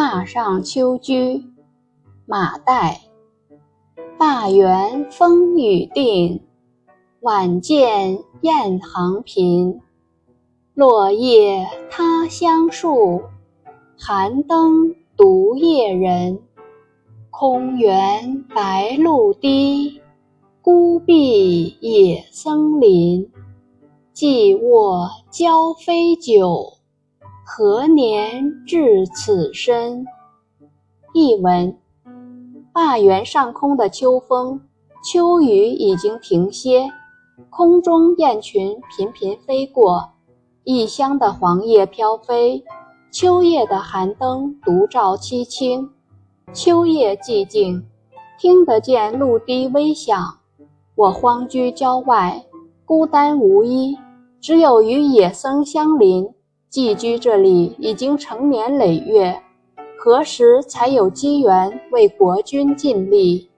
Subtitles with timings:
[0.00, 1.42] 坝上秋居，
[2.24, 2.94] 马岱。
[4.16, 6.40] 灞原风雨定，
[7.18, 9.80] 晚见雁行频。
[10.72, 13.22] 落叶他乡树，
[13.98, 16.38] 寒灯独夜人。
[17.30, 20.00] 空园白露滴，
[20.62, 23.28] 孤壁野僧林。
[24.12, 26.74] 寄卧交飞酒，
[27.50, 30.04] 何年至此身？
[31.14, 31.74] 译文：
[32.74, 34.60] 灞原上空的秋风，
[35.02, 36.90] 秋雨已经停歇，
[37.48, 40.10] 空中雁群频频飞过，
[40.64, 42.62] 异乡的黄叶飘飞，
[43.10, 45.88] 秋夜的寒灯独照凄清。
[46.52, 47.82] 秋夜寂静，
[48.38, 50.38] 听得见露滴微响。
[50.94, 52.44] 我荒居郊外，
[52.84, 53.96] 孤单无依。
[54.38, 56.28] 只有与野僧相邻，
[56.70, 59.40] 寄居这里已经成年累月，
[59.98, 63.48] 何时才有机缘为国君尽力？